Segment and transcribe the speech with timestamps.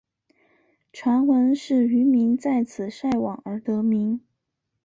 [0.91, 4.19] 传闻是渔民在此晒网而得名。